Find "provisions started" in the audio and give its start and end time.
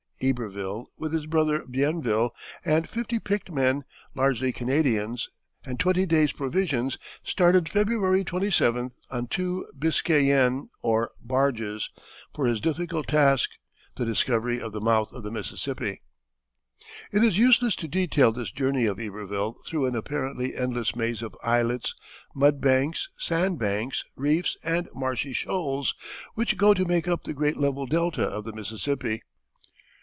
6.31-7.67